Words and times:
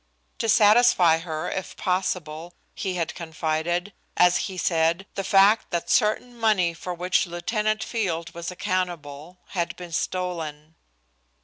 To 0.39 0.49
satisfy 0.49 1.19
her 1.19 1.47
if 1.47 1.77
possible, 1.77 2.55
he 2.73 2.95
had 2.95 3.13
confided, 3.13 3.93
as 4.17 4.37
he 4.49 4.57
said, 4.57 5.05
the 5.13 5.23
fact 5.23 5.69
that 5.69 5.91
certain 5.91 6.35
money 6.39 6.73
for 6.73 6.95
which 6.95 7.27
Lieutenant 7.27 7.83
Field 7.83 8.33
was 8.33 8.49
accountable, 8.49 9.41
had 9.49 9.75
been 9.75 9.91
stolen. 9.91 10.73